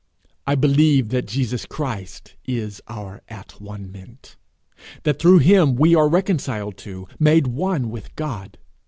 I 0.47 0.55
believe 0.55 1.09
that 1.09 1.27
Jesus 1.27 1.67
Christ 1.67 2.33
is 2.45 2.81
our 2.87 3.21
atonement; 3.29 4.35
that 5.03 5.19
through 5.21 5.37
him 5.37 5.75
we 5.75 5.93
are 5.93 6.09
reconciled 6.09 6.75
to, 6.77 7.07
made 7.19 7.45
one 7.45 7.91
with 7.91 8.15
God. 8.15 8.57